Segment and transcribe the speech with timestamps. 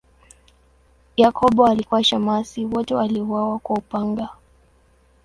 [1.17, 4.29] Yakobo alikuwa shemasi, wote waliuawa kwa upanga.